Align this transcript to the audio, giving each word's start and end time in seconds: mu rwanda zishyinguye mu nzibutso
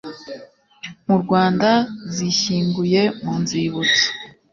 mu 1.07 1.15
rwanda 1.23 1.69
zishyinguye 2.15 3.01
mu 3.23 3.33
nzibutso 3.41 4.07